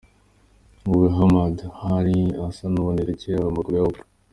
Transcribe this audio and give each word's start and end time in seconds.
Nguwo 0.81 1.07
Hamad, 1.17 1.55
hano 1.79 1.95
yari 2.01 2.17
asa 2.47 2.65
n'ubonekewe 2.69 3.31
kubera 3.33 3.47
amaguru 3.51 3.75
ya 3.77 3.87
Oprah. 3.89 4.05